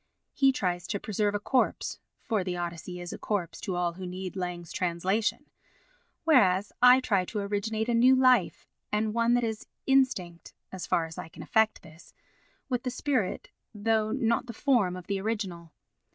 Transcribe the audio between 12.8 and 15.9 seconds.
the spirit though not the form of the original.